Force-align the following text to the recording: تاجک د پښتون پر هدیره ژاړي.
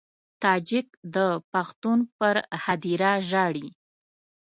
تاجک 0.43 0.87
د 1.15 1.17
پښتون 1.51 1.99
پر 2.17 2.35
هدیره 2.63 3.11
ژاړي. 3.29 3.67